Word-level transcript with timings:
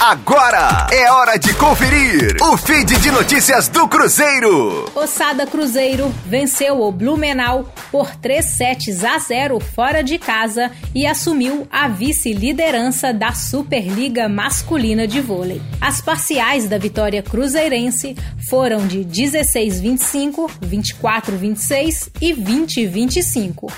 Agora 0.00 0.88
é 0.90 1.10
hora 1.10 1.38
de 1.38 1.54
conferir 1.54 2.36
o 2.42 2.56
feed 2.56 2.98
de 2.98 3.10
notícias 3.10 3.68
do 3.68 3.88
Cruzeiro. 3.88 4.90
Ossada 4.94 5.46
Cruzeiro 5.46 6.12
venceu 6.26 6.82
o 6.82 6.92
Blumenau 6.92 7.72
por 7.90 8.14
3 8.16 8.44
sets 8.44 9.04
a 9.04 9.18
0 9.18 9.60
fora 9.60 10.02
de 10.02 10.18
casa 10.18 10.70
e 10.94 11.06
assumiu 11.06 11.66
a 11.70 11.88
vice-liderança 11.88 13.14
da 13.14 13.32
Superliga 13.32 14.28
Masculina 14.28 15.06
de 15.06 15.20
Vôlei. 15.20 15.62
As 15.80 16.00
parciais 16.00 16.68
da 16.68 16.76
vitória 16.76 17.22
cruzeirense 17.22 18.16
foram 18.50 18.86
de 18.86 18.98
16-25, 19.04 20.50
24-26 20.60 22.08
e 22.20 22.34
20-25. 22.34 23.72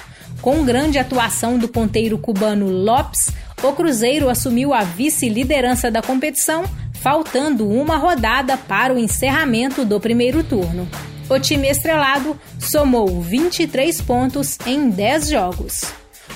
Com 0.47 0.65
grande 0.65 0.97
atuação 0.97 1.59
do 1.59 1.67
ponteiro 1.67 2.17
cubano 2.17 2.71
Lopes, 2.71 3.33
o 3.65 3.73
Cruzeiro 3.73 4.29
assumiu 4.29 4.73
a 4.73 4.85
vice-liderança 4.85 5.91
da 5.91 6.01
competição, 6.01 6.65
faltando 7.03 7.68
uma 7.68 7.96
rodada 7.96 8.57
para 8.57 8.95
o 8.95 8.99
encerramento 8.99 9.85
do 9.85 9.99
primeiro 9.99 10.45
turno. 10.45 10.89
O 11.29 11.37
time 11.40 11.68
estrelado 11.68 12.39
somou 12.61 13.21
23 13.21 14.01
pontos 14.03 14.57
em 14.64 14.89
10 14.89 15.31
jogos. 15.31 15.82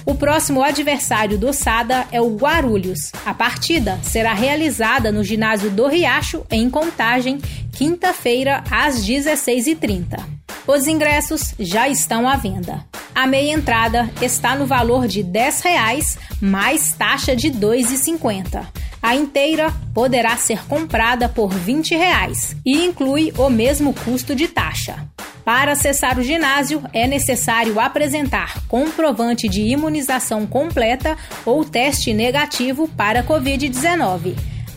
O 0.05 0.17
próximo 0.17 0.61
adversário 0.61 1.39
do 1.39 1.53
Sada 1.53 2.05
é 2.11 2.21
o 2.21 2.35
Guarulhos. 2.35 3.13
A 3.25 3.33
partida 3.33 4.01
será 4.03 4.35
realizada 4.35 5.13
no 5.13 5.23
ginásio 5.23 5.71
do 5.71 5.87
Riacho, 5.87 6.45
em 6.51 6.69
Contagem, 6.69 7.39
quinta-feira, 7.73 8.65
às 8.73 9.07
16h30. 9.07 10.19
Os 10.67 10.89
ingressos 10.89 11.55
já 11.61 11.89
estão 11.89 12.29
à 12.29 12.35
venda. 12.35 12.85
A 13.15 13.27
meia 13.27 13.53
entrada 13.53 14.11
está 14.23 14.55
no 14.55 14.67
valor 14.67 15.07
de 15.07 15.21
R$ 15.23 15.29
10,00 15.29 16.19
mais 16.41 16.93
taxa 16.93 17.35
de 17.37 17.49
R$ 17.49 17.55
2,50. 17.55 18.67
A 19.03 19.15
inteira 19.15 19.73
poderá 19.95 20.37
ser 20.37 20.65
comprada 20.67 21.29
por 21.29 21.53
20 21.53 21.95
reais 21.95 22.55
e 22.65 22.85
inclui 22.85 23.33
o 23.39 23.49
mesmo 23.49 23.95
custo 23.95 24.35
de 24.35 24.47
taxa. 24.47 25.07
Para 25.45 25.73
acessar 25.73 26.19
o 26.19 26.23
ginásio, 26.23 26.83
é 26.93 27.07
necessário 27.07 27.81
apresentar 27.81 28.63
comprovante 28.69 29.49
de 29.49 29.63
imunização 29.63 30.47
completa 30.47 31.17
ou 31.45 31.65
teste 31.65 32.13
negativo 32.13 32.87
para 32.89 33.25
Covid-19, 33.25 34.37